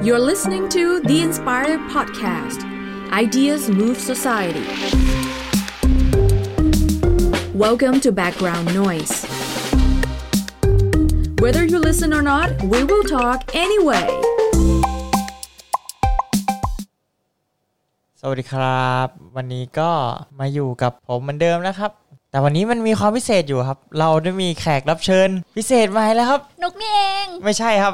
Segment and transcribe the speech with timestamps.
[0.00, 2.64] You're listening to The Inspired Podcast
[3.12, 4.64] Ideas Move Society.
[7.52, 9.14] Welcome to Background Noise.
[11.42, 14.08] Whether you listen or not, we will talk anyway.
[18.20, 19.90] สวัสดีครับ วันนี้ก็
[20.38, 21.90] มาอยู่กับผมเหมือนเดิมนะครับ
[22.30, 27.92] แต่วันนี้มันมีความพิเศษอยู่ครับ เราได้มีแขกรับเชิญ พิเศษมาแล้วครับ นุกนี่เอง ไม่ใช่ครับ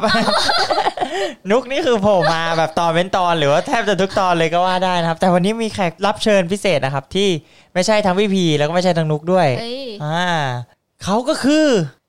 [1.51, 7.29] นุกนี่คือโผล่มาแบบตอนเป็นตอนหรือว่าแทบจะทุกตอนเลยก็ว่าได้นะครับ แต่วันนี้มีแขกรับเชิญพิเศษนะครับ ที่
[7.73, 10.23] ไม่ใช่ทั้งพี่พีแล้วก็ไม่ใช่ทั้งนุกด้วยเฮ้ย อ่า
[11.03, 11.67] เขาก็คือ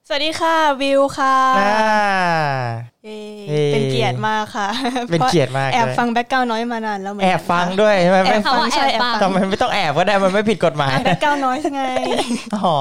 [0.09, 1.79] สวัสดีค่ะวิวค่ะอ่า
[3.05, 4.69] เย้เย้ เป็นเกียรติมากค่ะ
[5.11, 11.83] เป็นเกียรติมากแอบเลยฟังแบ็กกราวน้อยมานานแล้วเหมือนแอกันบฟังด้วยใช่ไหมแอไม่บฟังแอบใช่แอบฟังฟังทำไมไม่ต้องแอบก็ได้มันไม่ผิดกฎหมาย แบ็กกราวน้อยไง
[12.57, 12.77] อ๋อ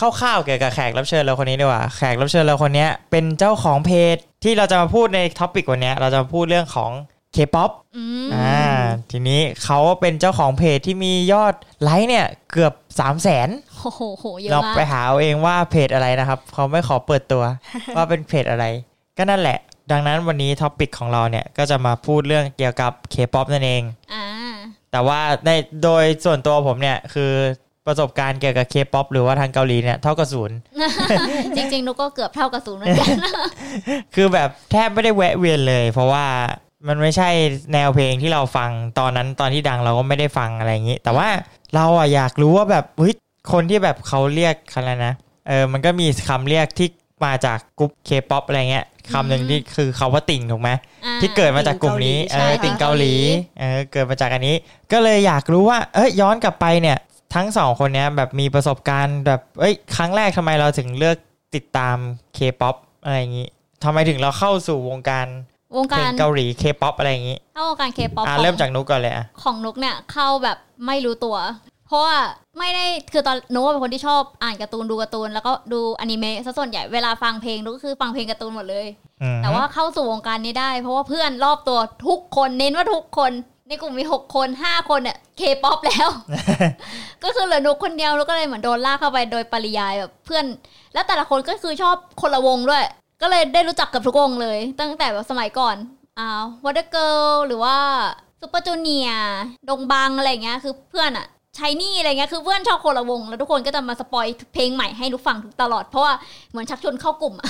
[0.00, 6.90] คร่าวๆเกี่ยวกับแขกรับเชิญเราคนนี้ดีกว่า แขกรับเชิญเราคนนี้เป็นเจ้าของเพจ ที่เราจะมาพูดใน topic วันนี้เราจะมาพูดเรื่องของ
[7.36, 8.60] K-POP อืมอ่า
[9.10, 13.48] ทีนี้เขาเป็นเจ้าของเพจที่มียอดไลค์เนี่ยเกือบ3 0 0แสน
[13.80, 17.44] โอ้โหโหเยอะเรามากไปหาเอาเองว่าเพจอะไรนะครับ เขาไม่ขอเปิดตัว
[17.96, 18.64] ว่าเป็นเพจอะไร
[19.18, 19.58] ก็นั่นแหละ
[19.92, 23.82] ดังนั้นวันนี้ topic ของเราเนี่ย ก็จะมาพูดเรื่องเกี่ยวกับ K-POP นั่นเอง
[24.12, 24.24] อ่า
[24.92, 25.50] แต่ว่าใน
[25.82, 27.32] โดยส่วนตัวผมเนี่ยคือ
[27.86, 30.56] ประสบการณ์เกี่ยวกับ K-POP หรือว่าทางเกาหลีเนี่ยเท่ากับศูนย์
[31.56, 33.16] จริงๆนุกก็เกือบเท่ากับศูนย์เหมือนกัน
[34.14, 36.26] คือแบบแทบไม่ได้แวะเวียนเลย เพราะว่า
[36.88, 37.28] มันไม่ใช่
[37.72, 41.28] แนวเพลงที่เราฟังตอนนั้นตอนที่ดังเราก็ไม่ได้ฟังอะไรอย่างนี้ แต่ว่า
[41.74, 43.14] เราอะอยากรู้ว่าแบบเฮ้ย
[43.52, 45.14] คนที่แบบเขาเรียกคันแล้วนะ
[45.48, 46.88] เออมันก็มีคำเรียกที่
[47.24, 50.70] มาจากกรุ๊ป K-POP อะไรเงี้ยคำหนึ่งที่คือเขาว่าติ่งถูกไหม
[51.04, 54.56] อ่าที่เกิดมาจากกลุ่มนี้ติ่งเกาหลีเออใช่ติ่งเกาหลีติ่งเกาหลีเออเกิดมาจากอันนี้
[54.92, 56.98] ก็เลยอยากรู้ว่าเอ้ยย้อนกลับไปเนี่ย
[57.34, 61.16] ทั้งสองคนเนี้ยแบบมีประสบการณ์แบบเอ้ยครั้งแรกทำไมเราถึงเลือก
[61.54, 61.96] ติดตาม
[62.36, 63.48] K-POP อะไรอย่างนี้
[63.84, 65.26] ทำไมถึงเราเข้าสู่วงการ
[65.76, 71.36] วงเพลการงเกาหลี K-POP อะไรอย่างนี้เข้าวงการเคป๊อปอ่าเริ่มจากนุกก่อนเลยอะของนุกเนี่ยเข้าแบบไม่รู้ตัว
[71.86, 72.16] เพราะว่า
[72.58, 78.86] ไม่ได้คือตอนนุกเป็นคนที่ชอบอ่านการ์ตูนดูการ์ตูนแล้วก็ดูอนิเมะซะส่วนใหญ่เวลาฟังเพลงนุกก็คือฟังเพลงการ์ตูนหมดเลย
[79.22, 83.32] อืมแต่ว่าเข้าสู่วงการนี้ได้ เพราะว่าเพื่อนรอบตัวทุกคนเน้นว่าทุกคน
[83.70, 86.08] ในกลุ่มมี6คน5คนเนี่ยเคป๊อปแล้ว
[87.22, 90.44] ก็คือเหลือนุกคนเดียวนุกก็เลยเหมือนโดนลากเข้าไปโดยปริยายแบบเพื่อน
[90.94, 92.82] แล้วแต่ละคนก็คือชอบคนละวงด้วย
[93.22, 95.76] ก็เลยได้รู้จักกับทุกวงเลย ตั้งแต่แบบสมัยก่อน
[96.18, 96.28] อ่า
[96.64, 97.76] Wonder Girls หรือว่า
[98.40, 101.26] Super Junior งบังอะไรเงี้ยคือเพื่อนอะ
[101.58, 106.12] SHINee อะไรเงี้ยคือเพื่อนชอบคนละวง แล้วทุกคนก็จะมา spoil เพลงใหม่ให้นุกฟังตลอดเพราะว่า
[106.50, 107.48] เหมือนชักชวนเข้ากลุ่มอะ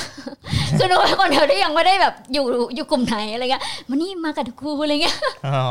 [0.78, 2.44] คือหนูเป็นคนเดียวที่ยังไม่ได้แบบอยู่
[2.77, 5.65] อยู่กลุ่มไหนอะไรเงี้ยมานี่มากับกูอะไรเงี้ยอ๋อ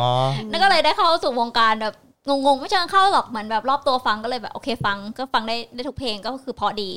[0.51, 1.93] นั่นก็เลยได้เข้าสู่วงการแบบ
[2.27, 6.89] งงๆไม่เชิงเข้าหรอกเหมือนแบบรอบตัวฟังก็เลยแบบโอเคฟังก็ฟังได้ได้ทุกเพลงก็คือเพราะดี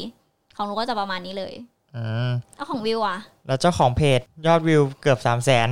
[0.56, 1.54] ของหนูก็จะประมาณนี้เลย
[1.96, 5.68] อืมแล้วของวิวอะ แล้วเจ้าของเพจยอดวิวเกือบ3 0 0แสน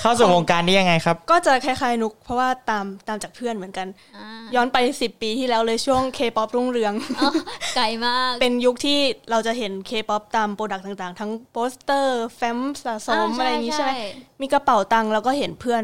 [0.00, 3.86] เข้าสู่วงการนี้ยังไงครับ ก็จะคล้ายๆนุกเพราะว่าตามตามจากเพื่อนเหมือนกัน
[4.16, 7.30] อ่าย้อนไป10ปีที่แล้วเลยช่วง K-POP รุ่งเรืองอ๋อ
[7.76, 8.98] ไกลมาก เป็นยุคที่
[9.30, 13.92] เราจะเห็น K-POP ตาม product ต่างๆ ทั้งโปสเตอร์ แฟ้มสะสมอะไรอย่างงี้ใช่ไหม
[14.40, 15.82] มีกระเป๋าตังค์แล้วก็เห็นเพื่อน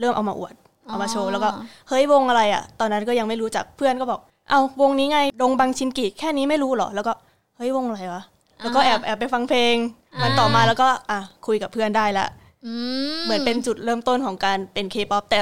[0.00, 0.54] เริ่มเอามาอวด
[0.88, 1.48] เอามาโชว์แล้วก็
[1.88, 4.20] เฮ้ยวงอะไรอะ ตอนนั้นก็ยังไม่รู้จักเพื่อนก็บอก
[4.50, 7.12] เอาวงนี้ไงดงบังชินกิแค่นี้ไม่รู้เหรอแล้วก็
[7.56, 8.22] เฮ้ยวงอะไรวะ
[8.62, 9.76] แล้วก็แอบแอบไปฟังเพลง
[10.22, 12.26] มันต่อมาแล้วก็อะคุยกับเพื่อนได้ละ
[12.66, 12.72] อื
[13.24, 15.40] เหมือนเป็นจุดเริ่มต้นของการเป็นเคป๊อปแต่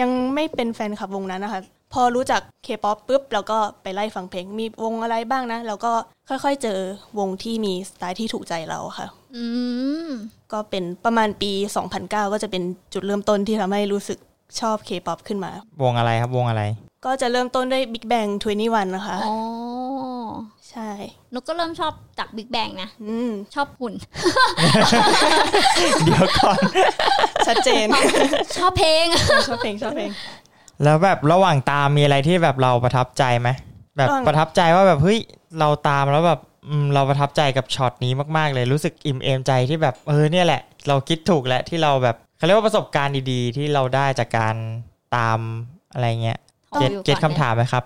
[0.00, 1.60] ยังไม่เป็นแฟนคลับวงนั้นนะคะ
[1.92, 5.92] พอรู้จักเคป๊อปปุ๊บเราก็ไปไล่ฟังเพลง มีวงอะไรบ้างนะ แล้วก็
[6.28, 6.78] ค่อยๆเจอ
[7.18, 9.44] วงที่มีสไตล์ที่ถูกใจเราค่ะอื
[10.08, 10.10] ม
[10.52, 11.52] ก็เป็นประมาณปี
[11.92, 14.18] 2009 ก็จะเป็นจุดเริ่มต้นที่ทำให้รู้สึก
[14.60, 15.50] ชอบเคป๊อปขึ้นมา
[15.82, 16.62] วงอะไรครับวงอะไร
[17.04, 18.30] ก็จะเริ่มต้นด้วย Big Bang
[18.62, 19.34] 2NE1 นะคะอ๋อ
[20.74, 20.90] ใช่
[21.34, 23.94] นุกก็เริ่มชอบจาก Big Bang นะอืมชอบหุ่น
[26.04, 26.58] เดี๋ยวก่อน
[27.46, 27.86] ชัดเจน
[28.56, 29.04] ชอบเพลง
[29.48, 30.10] ชอบเพลงชอบเพลง
[30.84, 33.48] แล้วแบบระหว่างตามมีอะไรที่แบบเราประทับใจไหม
[33.96, 35.18] แบบระหว่างประทับใจว่าแบบเฮ้ย
[35.60, 44.56] เราตามแล้วแบบอืมเราประทับใจกับช็อตนี้มากๆ เลยรู้สึกอิ่มเอมใจที่แบบเออเนี่ยแหละ เราคิดถูกแล้วที่เราแบบเขาเรียกว่าประสบการณ์ดีๆ ที่เราได้จากการ
[45.16, 45.38] ตาม
[45.92, 46.38] อะไรเงี้ย
[46.74, 47.84] ของเก็ตวิว get ก่อนคำถามไหมครับ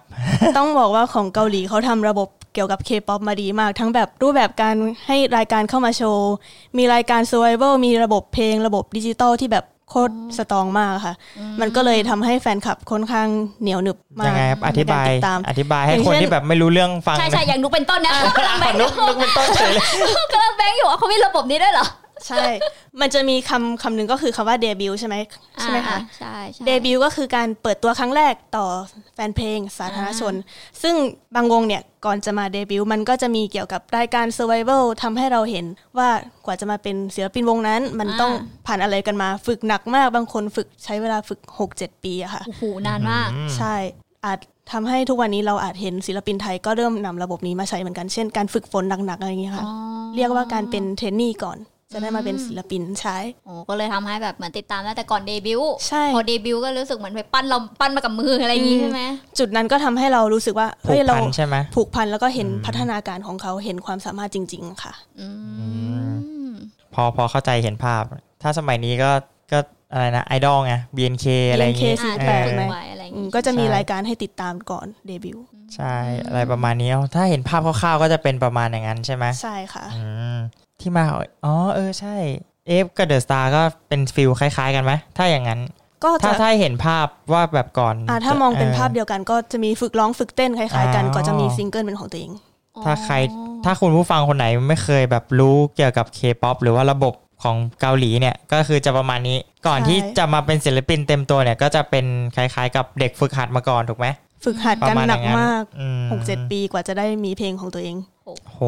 [0.59, 4.75] ต้องบอกว่าของเกาหลีเขาทำระบบ เกี่ยวกับ K-POP มาดีมาก ทั้งแบบรูปแบบการ
[5.07, 6.33] ให้รายการเข้ามาโชว์
[6.79, 11.15] มีรายการ Survival มีระบบเพลง ระบบดิจิตอลที่แบบโคตร strong มากค่ะ
[11.61, 13.29] มันก็เลยทำให้แฟนคลับค่อนข้าง
[13.63, 19.85] เหนียวหนึบมากยังไงครับอธิบายในกรติดตามอธิบายให้อย่างคนเช่นที่แบบไม่รู้เรื่องฟัง ใช่ใช่อย่างนุกเป็นต้นนะกำลังแบงค์อนุยู่กนุกเป็นต้นเฉยเลย
[20.33, 21.87] กำลังแบงค์อยู่ว่าเขามีระบบนี้ด้วยเหรอ
[22.27, 22.45] ใช่
[23.01, 25.17] มันจะมีคำคำหนึ่งก็คือคำว่าเดบิวต์ใช่ไหม
[25.61, 28.67] ใช่ไหมคะอ่าใช่ใช่เดบิวต์ก็คือการเปิดตัวครั้งแรกต่อ
[29.15, 30.35] แฟนเพลงสาธารณชน
[30.83, 30.95] ซึ่ง
[31.35, 35.67] บางวงเนี่ยก่อนจะมาเดบิวต์มันก็จะมีเกี่ยวกับรายการ Survival ทำให้เราเห็น
[35.99, 36.09] ว่า
[36.47, 38.33] กว่าจะมาเป็นศิลปินวงนั้น มันต้อง
[38.67, 41.41] ผ่านอะไรกันมาฝึกหนักมากบางคนฝึกใช้เวลาฝึก
[41.73, 43.75] 6-7 ปีอะค่ะโอ้โหนานมาก ใช่
[44.25, 44.39] อาจ
[44.73, 49.75] ทำให้ทุกวันนี้เราอาจเห็นศิลปินไทยก็เริ่มนำระบบนี้มาใช้เหมือนกันเช่นการฝึกฝนหนักๆอะไรอย่างเงี้ยค่ะอ๋อ
[50.17, 51.59] เรียกว่าการเป็น trainee ก่อน
[51.93, 59.03] จะได้มาเป็นศิลปินใช่โอ้ก็เลยทำให้แบบเหมือนติดตามได้แต่ก่อนเดบิวต์ใช่พอเดบิวต์ก็รู้สึกเหมือนไปปั้นเราปั้นมากับมืออะไรอย่างงี้อืมใช่ไหม
[59.39, 65.29] จุดนั้นก็ทำให้เรารู้สึกว่าผูเฮ้ยกเราพันใช่ไหมผูกพันแล้วก็เห็นพัฒนาการของเขาเห็นความสามารถจริง ๆ ค่ะอื
[66.49, 66.53] ม
[66.95, 68.03] พอพอเข้าใจเห็นภาพ
[68.43, 69.11] ถ้าสมัยนี้ก็
[69.53, 69.59] ก็
[69.93, 75.45] อะไรนะไอดอลไง BNK อะไรอย่างงี้ BNK อ่า48ที่เออฝึกไหมไว้อะไรอย่างอืมงี้ก็จะมีใช่รายการให้ติดตามก่อนเดบิวต์
[75.75, 75.97] ใช่
[76.27, 80.05] อะไรประมาณนี้ถ้าเห็นภาพคร่าวๆก็จะเป็นประมาณอย่างนั้นใช่ไหมใช่ค่ะอื
[80.35, 80.37] ม
[80.81, 82.17] ที่มาของอ๋อเออใช่
[82.69, 85.61] AF กับ The Star ก็เป็น feel คล้ายๆ กันไหมถ้าอย่างนั้น
[86.05, 92.33] ก็ถ้าจะถ้าเห็นภาพว่าแบบก่อนอ่าถ้ามองเป็นออภาพเดียวกันก็จะมีฝึกร้องฝึกเต้นคล้ายๆกันอ๋อก็จะมีซิงเกิลเป็นของตัวเอง
[92.85, 93.15] ถ้าใคร
[93.65, 104.07] ถ้าคุณผู้ฟังคนไหนไม่เคยแบบรู้เกี่ยวกับเคป๊อปหรือว่าระบบของเกาหลีเนี่ยก็คือจะประมาณนี้ก่อนใช่ที่จะมาเป็นศิลปินเต็มตัวเนี่ยก็จะเป็นคล้ายๆ กับเด็กฝึกหัดมาก่อนถูกไหม
[104.45, 107.97] ฝึกหัดประกันมาณหอนักย่างนั้นมากอืมหกเจ็ดปีกว่าจะได้มีเพลงของตัวเอง
[108.47, 108.61] โห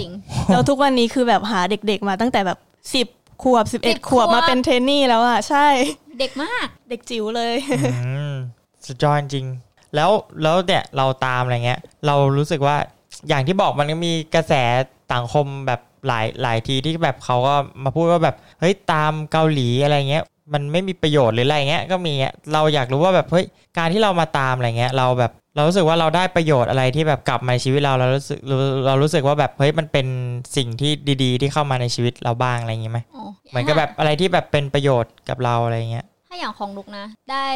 [0.00, 0.12] จริง
[0.52, 2.58] แล้วทุกวันนี้คือแบบหาเด็กๆมาตั้งแต่แบบ
[2.94, 3.06] สิบ
[3.42, 5.66] ขวบสิบเอ็ด10ขวบขวบมาเป็นเทรนนี่แล้วอะใช่
[6.18, 7.54] เด็กมาก เด็กจิ๋วเลย
[8.06, 8.34] อืม
[8.86, 9.46] สุดยอดจริง
[9.94, 10.10] แล้ว
[10.42, 12.76] แล้วเนี่ยเราตามอะไรเงี้ย เรารู้สึกว่า
[13.28, 14.52] อย่างที่บอกมันก็มีกระแส
[15.12, 23.44] สังคมแบบหลายหลายทีที่แบบเขาก็มาพูดว่าแบบเฮ้ยตามเกาหลีอะไรเงี้ย มันไม่มีประโยชน์หรืออะไรเงี้ยก็มีอะเราอยากรู้ว่าแบบเฮ้ย
[23.78, 28.56] การที่เรามาตามอะไรเงี้ยเราแบบเรารู้สึกว่าเราได้ประโยชน์อะไรที่แบบกลับมาในชีวิตเราเรารู้สึกเรา
[28.86, 30.06] เรารู้สึกว่าแบบเฮ้ยมันเป็น
[30.56, 30.90] สิ่งที่
[31.22, 37.46] ดี ๆ ที่เข้ามาในชีวิตเราบ้างอะไรอย่างงี้ไหมอ๋อเหมือนกับแบบอะไรที่แบบเป็นประโยชน์กับเราอะไรเงี้ยถ้า อย่างของลุกนะ ได้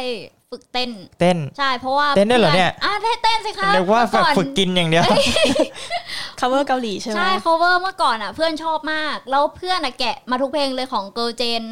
[0.49, 5.05] ฝึกเต้น เต้น ใช่ เพราะว่าเต้นด้วยเหรอเนี่ยอ่าได้เต้นสิคะนึกว่าแบบเมื่อก่อนฝึกกินอย่างเดียว
[6.39, 11.63] cover เกาหลีใช่ไหมใช่ cover เมื่อก่อนอะ เพื่อนชอบมาก แล้วเพื่อนอะแกะมาทุกเพลงเลยของ Girl Gen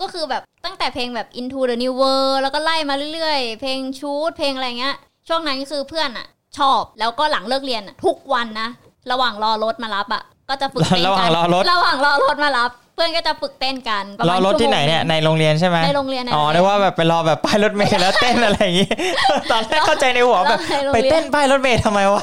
[0.00, 4.96] ก็คือแบบตั้งแต่เพลงแบบ Into the New World แล้วก็ไล่มาเรื่อยๆ เพลงชูดเพลงอะไรเงี้ย
[5.28, 6.26] ช่วงนั้นก็คือเพื่อนอะ
[6.58, 8.68] ชอบแล้วก็หลังเลิกเรียนอะทุกวันนะ
[9.10, 18.88] ระหว่างรอรถมารับอะ ก็จะฝึกเต้นระหว่างกันรอรถระหว่างรอรถมารับ เพื่อนก็จะฝึกเต้นกันประรมาอณรถที่ไหนชั่วโมงเนี่ยในโรงเรียนใช่ไหมในโรงเรียนอ๋อนึกว่าแบบไปรอแบบป้ายรถเมล์แล้วเต้นอะไรอย่างงี้
[19.50, 22.22] ตอนแรกเข้าใจในหัวแบบในโรงไปรียเต้นป้ายรถเมล์ทำไมวะ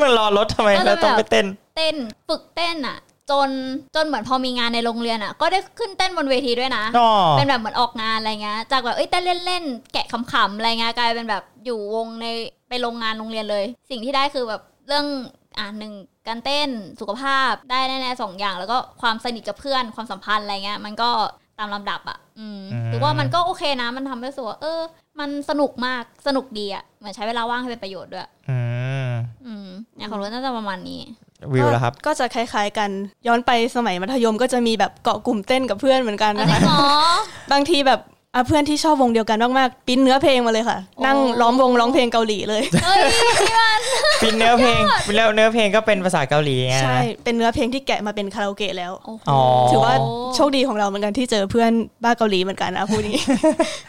[0.00, 1.46] มันรอรถทำไมก็จะแล้วต้องแบบไปเต้น
[1.76, 1.96] เต้น
[2.28, 2.98] ฝึกเต้นอะ
[3.30, 3.48] จน
[3.94, 12.26] จนเหมือนพอมีงานในโรงเรียนอะ ก็ได้ขึ้นเต้นบนเวทีด้วยนะอ๋อเป็นแบบเหมือนออกงานอะไรเงี้ยจากแบบเอ้ยเต้นเล่นๆแกะขำๆอะไรเงี้ยกลายเป็นแบบอยู่วงใน
[12.68, 15.06] ไปโรงงานโรงเรียนเลย สิ่งที่ได้คือแบบเรื่อง
[15.58, 15.92] อ่าหนึ่ง
[16.28, 16.68] การเต้น
[17.00, 21.10] สุขภาพได้แน่ๆสองอย่าง แล้วก็ความสนิทกับเพื่อนความสัมพันธ์อะไรเงี้ย มันก็
[21.58, 24.80] ตามลำดับอะ อืมอืมหรือว่ามันก็โอเคนะ มันทำให้รู้สึกว่าเออ
[25.20, 28.58] มันสนุกมากสนุกดีอะเหมือนใช้เวลาว่างให้เป็นประโยชน์ด้วย อื
[29.08, 29.10] ม
[29.46, 31.00] อืมอย่างของรถน่าจะประมาณนี้
[31.52, 32.90] วิวแล้วครับ ก็จะคล้ายๆกัน
[33.26, 36.84] ย้อนไปสมัยมัธยมก็จะมีแบบเกาะกลุ่มเต้นกับเพื่อนเหมือนกันอันนะนี้คะหรอ
[37.52, 38.13] บางทีแบบอะ
[38.46, 43.00] เพื่อนที่ชอบวงเดียวกันมากๆปริ้นเนื้อเพลงมาเลยค่ะโอ้นั่งล้อมวงร้องเพลงเกาหลีเลยเฮ้ย
[43.40, 43.80] พี่มัน
[44.22, 44.80] ฟินเนื้อเพลง
[45.16, 49.40] แล้วเนื้อเพลงก็เป็นภาษาเกาหลีไงใช่นะเป็นเนื้อเพลงที่แกะมาเป็นคาราโอเกะแล้วโอ้โหอ๋อ
[49.70, 49.94] ถือว่า
[50.34, 51.72] โชคดีของเราเหมือนกันที่เจอเพื่อน
[52.04, 53.24] บ้าเกาหลีเหมือนกันนะพูดอย่างนี้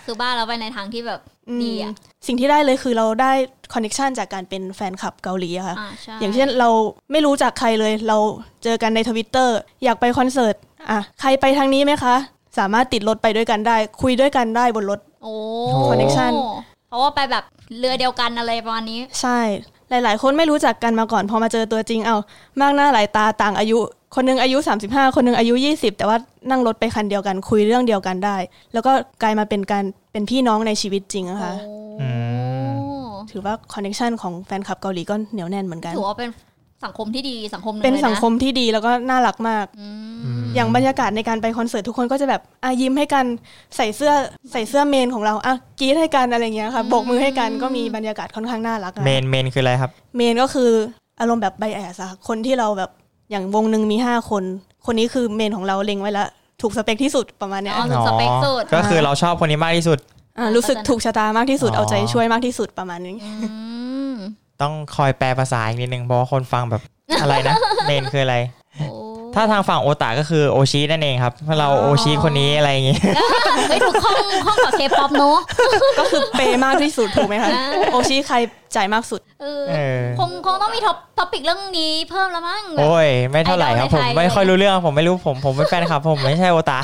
[0.06, 1.20] คือบ้านเราไปในทางที่แบบ
[1.64, 1.94] ดีอะม
[2.28, 3.32] สิ่งที่ได้เลยคือเราได้
[3.74, 6.70] คอนเน t ชันจากการเป็นแฟนคลับเกาหลีอะค่ะอ่าใช่อย่างเช่นเรา
[7.12, 8.18] ไม่รู้จักใครเลย เรา
[8.64, 10.56] เจอกันในทวิตเตอร์อยากไปคอนเสิร์ต
[10.90, 12.16] อะใครไปทางนี้ไหมคะ
[12.58, 15.34] สามารถติดรถไปด้วยกันได้ คุยด้วยกันได้บนรถโอ้
[15.90, 16.34] connection
[16.90, 17.44] เพราะว่าไปแบบ
[17.80, 19.40] เรือเดียวกันอะไรประมาณนี้ ใช่
[19.90, 22.18] หลาย ๆ คนไม่รู้จักกันมาก่อน พอมาเจอตัวจริงเอา
[22.62, 23.78] มากหน้าหลายตาต่างอายุ
[24.16, 26.18] คนหนึงอายุ 35 คนหนึงอายุ 20 แต่ว่า
[26.50, 28.38] นั่งรถไปคันเดียวกัน คุยเรื่องเดียวกันได้
[28.74, 28.92] แล้วก็
[29.22, 31.54] กลายมาเป็นการเป็นพี่น้องในชีวิตจริงนะคะ
[32.02, 32.10] อื
[32.70, 36.30] มถือว่าคอนเน t ชันของแฟนคลับเกาหลีก็เหนียวแน่นเหมือนกันถือว่าเป็น
[36.84, 43.26] สังคมที่ดีสังคมหนึงเป็นลยะสังคมที่ดีแล้วก็น่ารักมากอืมอืมอย่างบรรยากาศในการไปคอนเสิร์ตทุกคนก็จะแบบอะยิ้มให้กัน
[43.76, 44.14] ใส่เสื้อ
[44.52, 50.70] ใส่เสื้อเมนของเราอะกรี๊ดให้กันอะไรเงี้ยค่ะโบกมือให้กันก็มีบรรยากาศค่อนข้างน่ารักอะเมนเมนคืออะไรครับ เมนก็คือ
[51.20, 52.92] อารมณ์แบบ bias อะคนที่เราแบบ
[53.32, 54.44] อย่างวงหนึ่งมีห้าคน
[54.86, 56.28] คนนี้คือเมนของเราเล็งไว้แล้ว
[56.62, 60.00] ถูกสเปคที่สุดประมาณเนี้ยอ๋อถูกสเปคสุดก็คือเราชอบคนนี้มากที่สุด
[60.40, 63.30] อะรู้สึกถูกชะตามากที่สุดอ๋อเอาใจช่วยมากที่สุดประมาณนี้อื
[63.84, 63.85] ม
[64.62, 66.82] ต้องคอยแปลภาษาอีกนิดนึงเพราะว่าคนฟังแบบ
[67.22, 67.56] อะไรนะ
[67.88, 68.38] เมนคืออะไร
[68.78, 68.88] โอ้
[69.36, 72.98] ถ้าทางฝั่งโอตาก็คือโอชินั่นเองครับเราโอชิคนนี้อะไรอย่างงี้
[73.70, 75.38] ไม่ถูกข้องข้องกับเคป๊อปเนอะ
[76.00, 78.38] ก็คือเปย์มากที่สุดถูกไหมคะอ่าโอชิใคร
[78.78, 86.80] จ่ายมากสุดเอเออ เออ คงคงต้องมี top topic เรื่องนี้เพิ่มแล้วมั้งแบบ โอ้ย ไม่เท่าไหร่ครับ ไอดอลผมในไทยไม่ค่อยรู้เรื่องผมไม่รู้ผมผมเป็นแฟนครับ ผมไม่ใช่โอตา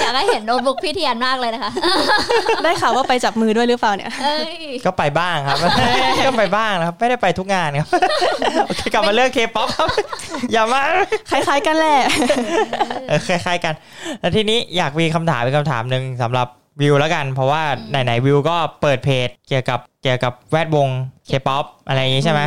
[0.00, 1.72] อยากให้เห็นโน้ตบุ๊กพี่เทียนมากเลยนะคะ
[2.64, 5.56] ได้ข่าวว่าไปจับมือด้วยหรือเปล่าเนี่ย เอ้ย ก็ไปบ้างครับ
[6.26, 7.88] ก็ไปบ้างนะครับ ไม่ได้ไปทุกงานครับ
[8.66, 9.88] โอเคกลับมาเรื่องเคป๊อปครับ
[10.52, 10.82] อย่ามา
[11.30, 11.98] คล้าย ๆ กันแหละ
[13.08, 13.74] เออคล้ายๆกัน
[14.20, 16.48] แล้วทีนี้อยากมีคำถามเป็นคำถามหนึ่งสำหรับ
[16.80, 20.88] วิวแล้วกัน เพราะว่าไหนๆวิวก็เปิดเพจเกี่ยวกับเกี่ยวกับแวดวง
[21.26, 22.40] เคป๊อปอะไรอย่างงี้ใช่ไหม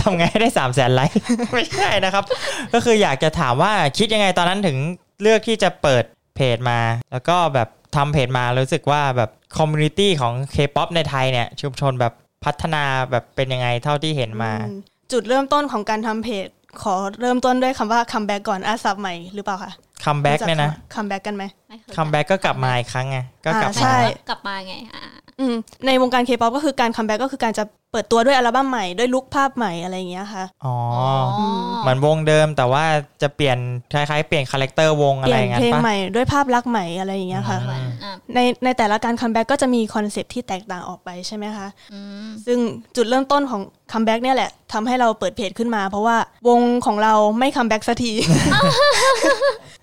[0.00, 1.16] ทำไงให้ได้สามแสนไลค์
[1.52, 2.24] ไม่ใช่นะครับ
[2.72, 4.76] ก็คืออยากจะถามว่าคิดยังไงตอนนั้นถึง
[5.22, 6.04] เลือกที่จะเปิด
[6.36, 6.78] เพจมา
[7.12, 12.12] แล้วก็แบบทำเพจมารู้สึกว่าแบบ community ของ K-POP ในไทยเนี่ย ชุมชนแบบ
[12.44, 14.80] พัฒนาแบบเป็นยังไงเท่าที่เห็นมาอืม
[15.12, 16.48] จุดเริ่มต้นของการทำเพจ
[16.82, 19.72] ขอเริ่มต้นด้วยคำว่าคัมแบ็กก่อนอ่าศัพท์ใหม่หรือเปล่าคะ
[20.04, 23.96] คัมแบ็กเนี่ยนะคัมแบ็กกันไหมไม่เคยคัมแบ็กก็กลับมาอีกครั้งไงก็กลับอ่ามาใช่
[24.28, 25.29] กลับมาไงอ่าอืม
[25.86, 30.76] ในวงการเคป๊อปก็คือการคัมแบ็กก็คือการจะ เปิดตัวด้วยอัลบั้มใหม่ด้วยลุคภาพใหม่อะไรอย่างเงี้ยค่ะ อ๋อ
[31.38, 31.46] อ๋อ
[31.82, 32.84] เหมือนวงเดิมแต่ว่า
[33.22, 33.58] จะเปลี่ยน
[33.92, 42.58] คล้ายๆเปลี่ยนคาแรคเตอร์วงเปอะไรลี่ยอนย่างนั้เพลนงปะ ใหม่ด้วยภาพลักษณ์ใหม่อะไรอย่างเงี้ยค่ะ อืม อะในในแต่ละการคัมแบ็กก็จะมีคอนเซปต์ที่แตกต่างออกไปใช่ไหมคะ อืมซึ่ง
[42.96, 46.16] จุดเริ่มต้นของคัมแบ็กเนี่ยแหละทำให้เราเปิดเพจขึ้นมา เพราะว่า
[46.48, 48.12] วงของเราไม่คัมแบ็กสักที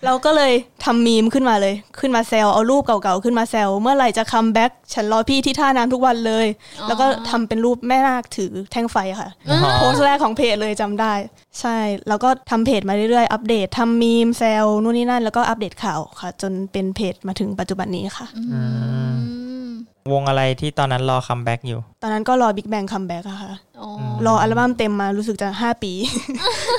[0.05, 0.53] เราก็เลย
[0.85, 6.47] ทำมีมขึ้นมาเลย ขึ้นมาแซวเอารูปเก่าๆขึ้นมาแซวเมื่อไหร่จะคัมแบ็กฉันรอพี่ที่ท่าน้ำทุกวันเลย
[6.81, 11.13] อ๋อแล้วก็ทำเป็นรูปแม่นาคถือแท่งไฟอะค่ะอ๋อโพสต์แรกของเพจเลยจำได้
[11.59, 11.77] ใช่
[12.07, 18.61] แล้วก็ทำเพจมาเรื่อยๆ อัปเดตทำมีมแซวนู่นนี่นั่น แล้วก็อัปเดตข่าวค่ะ จนเป็นเพจมาถึงปัจจุบันนี้ค่ะอื
[19.13, 19.15] ม
[20.13, 23.89] วงอะไรที่ตอนนั้นรอคัมแบ็กอยู่ ตอนนั้นก็รอ Big Bang คัมแบ็กอะค่ะอ๋อ
[24.25, 25.91] รออัลบั้มเต็มมารู้สึกจะ 5 ปี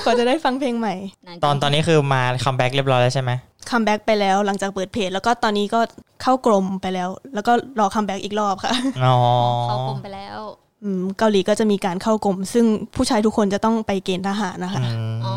[0.04, 3.30] กว่าจะได้ฟังเพลงใหม่าตอนตอนนี้คือมาคัมแบ็กเรียบร้อยแล้วใช่ไหม
[3.70, 5.80] คัมแบ็กไปแล้วหลังจากเปิดเพจ แล้วก็ตอนนี้ก็
[6.22, 8.72] เข้ากรมไปแล้ว แล้วก็รอคัมแบ็กอีกรอบค่ะ
[9.04, 9.16] อ๋อ
[9.64, 10.67] เข้ากรมไปแล้วอืม
[11.18, 12.64] เกาหลีก็จะมีการเข้ากรมซึ่ง
[12.96, 15.34] ผู้ชายทุกคนจะต้องไปเกณฑ์ทหารนะคะอืมอ๋อ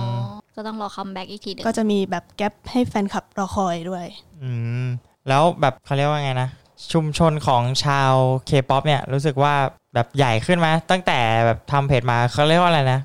[0.56, 4.06] ก็ต้องรอคัมแบ็กอีกทีหนึงก็จะมีแบบ gap ให้แฟนคลับรอคอยด้วย
[4.44, 4.50] อื
[4.84, 4.86] ม
[5.28, 6.50] แล้วแบบเขาเรียกว่าไงนะ
[6.94, 8.14] ชุมชนของชาว
[8.46, 9.54] เคป๊อปเนี่ยรู้สึกว่า
[9.94, 13.00] แบบใหญ่ขึ้นไหมตั้งแต่แบบทำเพจมาเขาเรียกว่าอะไรนะ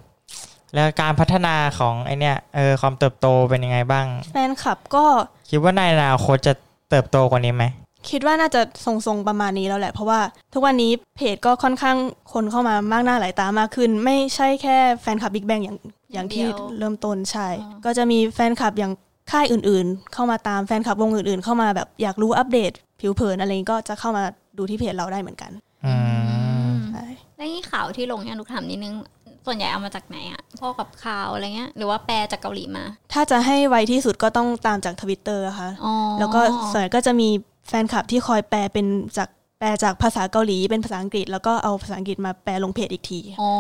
[0.75, 5.05] แล้วการพัฒนาของไอเนี่ยเออความเติบโตเป็นยังไงบ้าง แฟนคลับก็
[5.51, 6.53] คิดว่าในอนาคตจะ
[6.91, 7.65] เติบโตกว่านี้ไหม
[8.11, 10.21] คิดว่าน่าจะทรงๆประมาณนี้แล้วแหละ เพราะว่า
[10.55, 11.97] ทุกวันนี้เพจก็ค่อนข้าง
[12.33, 15.79] คนเข้ามามากหน้าหลายตามากขึ้น ไม่ใช่แค่แฟนคลับ Big Bang อย่าง
[16.13, 16.45] อย่างที่
[16.79, 17.49] เริ่มต้นใช่
[17.85, 18.93] ก็จะมีแฟนคลับอย่าง
[19.31, 24.23] ค่ายอื่นๆ เข้ามาตามแฟนคลับวงอื่นๆ เข้ามาแบบอยากรู้อัปเดต ผิวเผินอะไรนี้ก็จะเข้ามา
[24.59, 25.51] ดูที่เพจเราได้เหมือนกัน
[25.87, 25.95] อื
[26.73, 27.05] มใช่
[27.37, 28.95] แล้วนี่ข่าวที่ลงเนี่ยลูกถามนิดนึง
[29.47, 37.29] ส่วนใหญ่เอามาจากไหนอะพ่อกับข่าวอะไรเงี้ยหรือว่าแปลจากเกาหลีมา ถ้าจะให้ไวที่สุดก็ต้องตามจากทวิตเตอร์ค่ะอ๋อแล้วก็ส่วนใหญ่ก็จะมี
[37.69, 38.87] แฟนคลับที่คอยแปลเป็น
[39.19, 43.53] จากแปลจากภาษาเกาหลีเป็นภาษาอังกฤษ แล้วก็เอาภาษาอังกฤษมาแปลลงเพจอีกที อ๋อ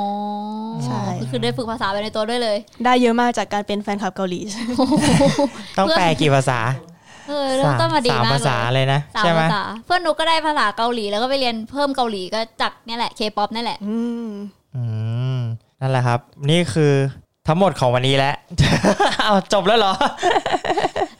[0.86, 4.40] ใช่ก็คือได้ฝึกภาษาไปในตัวด้วยเลย ได้เยอะมากจากการเป็นแฟนคลับเกาหลี
[5.78, 6.58] ต้องแปลกี่ภาษา
[7.28, 14.28] เออเริ่มต้นมาดีสามมากภาษาเลยเลยนะสามใช่ไหมภาษาเพื่อนนุกก็ได้ภาษาเกาหลีแล้วก็ไปเรียนเพิ่มเกาหลีก็จากเนี่ยแหละเคป๊อปนี่แหละอืม
[14.76, 14.82] อื
[15.36, 15.38] ม
[15.80, 16.20] นั่นแหละครับ
[16.50, 16.92] นี่คือ
[17.48, 18.34] ทั้งหมดของวันนี้แล้ว
[19.24, 19.92] เอาจบแล้วเหรอ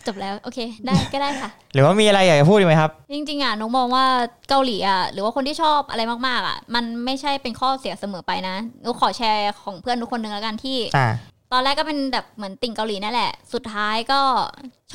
[0.07, 4.05] จบแล้วโอเค ได้ก็ได้ค่ะ หรือว่ามีอะไรอยากจะพูดอีกไหมครับ จริงๆอะนุกมองว่า
[4.49, 11.09] เกาหลีอะหรือว่าคนที่ชอบอะไรมากๆอะ มันไม่ใช่เป็นข้อเสียเสมอไปนะนุกขอแชร์ของเพื่อนทุกคนหนึ่งแล้วกันที่อ่า
[11.53, 14.21] ตอนแรกก็เป็นแบบเหมือนติ่งเกาหลีนั่นแหละ สุดท้ายก็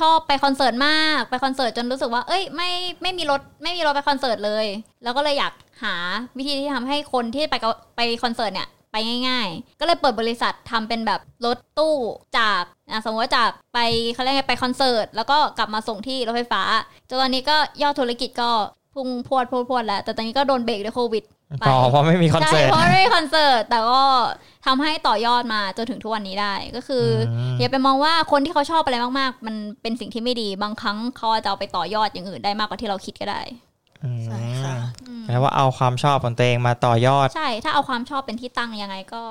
[0.00, 2.70] ชอบไปคอนเสิร์ตมาก ไปคอนเสิร์ตจนรู้สึกว่า เอ้ยไม่
[3.02, 4.66] ไม่มีรถไม่มีรถไปคอนเสิร์ตเลย
[5.04, 5.52] แล้วก็เลยอยาก
[5.84, 5.94] หา
[6.38, 8.96] วิธีที่ทำให้คนที่ไปเกาไปคอนเสิร์ตเนี่ย ไป
[9.28, 11.96] ง่าย ๆ ก็เลยเปิดบริษัททำเป็นแบบรถตู้
[12.38, 13.78] จากอะสมมติว่าจากไป
[14.14, 16.62] เขาเรียกไงไปคอนเสิร์ตแล้วก็กลับมาส่งที่รถไฟฟ้า
[17.08, 18.50] จนตอนนี้ก็ยอดธุรกิจก็
[18.94, 21.24] พุ่งพรวดพรวดพรวดแล้ว แต่ตอนนี้ก็โดนเบรกด้วยโควิด
[21.58, 24.02] ไปอ๋อเพราะไม่มีคอนเสิร์ตใช่เพราะไม่มีคอนเสิร์ตแต่ก็
[24.66, 33.71] ทำให้ต่อยอดมาจนถึงทุกวันนี้ได้ก็คืออมอย่าไปมองว่าคนที่เขาชอบอะไรมากๆ มันเป็นสิ่งที่ไม่ดีบางครั้งเขาอาจจะเอาไปต่อยอดอย่างอื่นได้มากกว่าที่เราคิดก็ได้อืม
[34.24, 34.76] ใช่ค่ะ
[35.28, 39.22] แล้วว่าเอาความชอบของตัวเองมาต่อยอด ใช่ ถ้าเอาความชอบเป็นที่ตั้งยังไงก็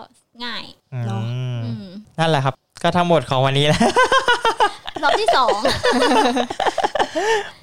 [0.43, 0.63] ง่าย
[0.93, 1.23] อืมเนอะ
[1.65, 1.85] อืม
[2.19, 3.81] นั่นแหละครับ ก็ทั้งหมดของวันนี้แล้ว
[5.03, 5.57] รอบที่สอง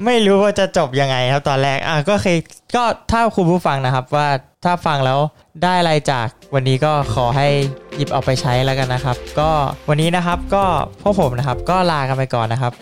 [0.04, 2.36] ไม่รู้ว่าจะจบยังไงครับตอนแรกอะก็คือ
[2.74, 4.28] ก็ถ้าคุณผู้ฟังนะครับว่า
[4.64, 5.20] ถ้าฟังแล้ว
[5.62, 7.48] ได้อะไรจากวันนี้ก็ขอให้
[7.96, 9.50] หยิบเอาไปใช้แล้วกันนะครับ ก็
[9.88, 10.64] วันนี้นะครับก็
[11.02, 12.72] พวกผมนะครับ ก็ลากันไปก่อนนะครับ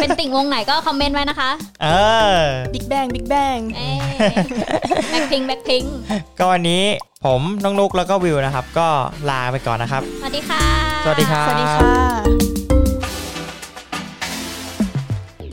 [0.00, 1.50] เป็นติ่งวงไหนก็คอมเมนต์ไว้นะคะ
[1.82, 1.88] เอ
[2.38, 2.40] อ
[2.74, 3.88] บิ๊กแบงบิ๊กแบงเอ้
[5.10, 5.82] แบ็คพิงแบ็คพิง
[6.38, 6.82] ก็วันนี้
[7.24, 8.88] ผมน้องนุกแล้วก็วิวนะครับ ก็
[9.30, 10.62] ลาไปก่อนนะครับ สวัสดีค่ะ
[11.04, 12.45] สวัสดีครับสวัสดีค่ะ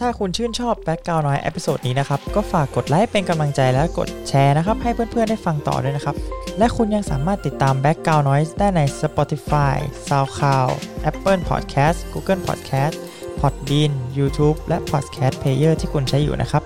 [0.03, 6.15] ถ้าคุณชื่นชอบ Background Noise episode นี้นะครับ ก็ฝากกดไลค์เป็นกำลังใจและกดแชร์นะครับ ให้เพื่อนๆได้ฟังต่อด้วยนะครับ
[6.57, 9.75] และคุณยังสามารถติดตาม Background Noise ได้ใน Spotify,
[10.07, 10.73] SoundCloud,
[11.09, 12.95] Apple Podcast, Google Podcast,
[13.39, 16.63] Podbean, YouTube และ Podcast Player ที่คุณใช้อยู่นะครับ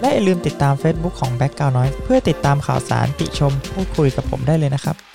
[0.00, 5.09] และอย่าลืมติดตาม Facebook ของ Background Noise เพื่อติดตามข่าวสารติชมพูดคุยกับผมได้เลยนะครับ